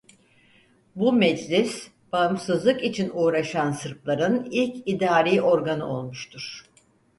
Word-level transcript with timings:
Bu 0.95 1.13
meclis 1.13 1.91
bağımsızlık 2.11 2.83
için 2.83 3.11
uğraşan 3.13 3.71
Sırpların 3.71 4.47
ilk 4.51 4.87
idari 4.87 5.41
organı 5.41 5.85
olmuştur. 5.85 6.65